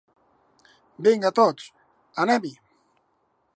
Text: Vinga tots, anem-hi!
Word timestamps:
Vinga 1.09 1.31
tots, 1.41 1.69
anem-hi! 2.25 2.53